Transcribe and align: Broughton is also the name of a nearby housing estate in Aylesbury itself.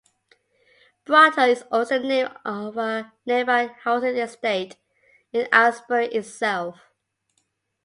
Broughton 1.05 1.49
is 1.51 1.63
also 1.71 1.99
the 1.99 2.07
name 2.07 2.27
of 2.43 2.75
a 2.75 3.13
nearby 3.27 3.67
housing 3.83 4.17
estate 4.17 4.77
in 5.31 5.47
Aylesbury 5.53 6.07
itself. 6.07 6.81